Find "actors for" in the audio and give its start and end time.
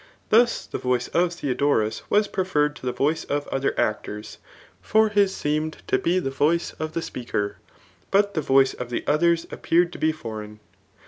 3.79-5.09